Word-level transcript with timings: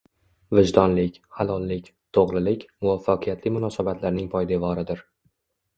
Vijdonlilik, 0.59 1.19
halollik, 1.41 1.91
to‘g‘rilik– 2.19 2.67
muvaffaqiyatli 2.87 3.55
munosabatlarning 3.61 4.35
poydevoridir. 4.37 5.11